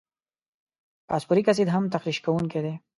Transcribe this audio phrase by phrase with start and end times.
[1.07, 2.73] فاسفوریک اسید هم تخریش کوونکي دي.